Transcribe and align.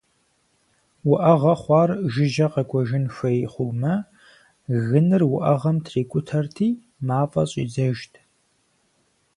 Уӏэгъэ 1.09 1.53
хъуар 1.61 1.89
жыжьэ 2.11 2.47
къэкӏуэжын 2.53 3.05
хуей 3.13 3.39
хъумэ, 3.51 3.93
гыныр 4.87 5.23
уӏэгъэм 5.33 5.77
трикӏутэрти 5.85 6.69
мафӏэ 7.05 7.43
щӏидзэжт. 7.49 8.13